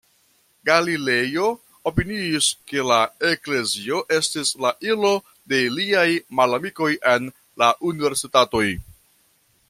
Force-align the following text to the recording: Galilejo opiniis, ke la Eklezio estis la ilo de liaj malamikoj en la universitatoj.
Galilejo 0.69 1.47
opiniis, 1.89 2.47
ke 2.71 2.85
la 2.91 2.97
Eklezio 3.31 3.99
estis 4.17 4.53
la 4.65 4.71
ilo 4.93 5.11
de 5.53 5.59
liaj 5.81 6.07
malamikoj 6.39 6.89
en 7.13 7.29
la 7.65 7.69
universitatoj. 7.91 8.65